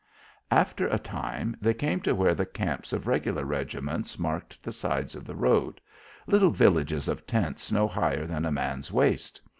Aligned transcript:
After 0.49 0.87
a 0.87 0.97
time 0.97 1.55
they 1.61 1.75
came 1.75 1.99
to 1.99 2.15
where 2.15 2.33
the 2.33 2.43
camps 2.47 2.91
of 2.91 3.05
regular 3.05 3.45
regiments 3.45 4.17
marked 4.17 4.63
the 4.63 4.71
sides 4.71 5.13
of 5.15 5.25
the 5.25 5.35
road 5.35 5.79
little 6.25 6.49
villages 6.49 7.07
of 7.07 7.27
tents 7.27 7.71
no 7.71 7.87
higher 7.87 8.25
than 8.25 8.43
a 8.47 8.51
man's 8.51 8.91
waist. 8.91 9.41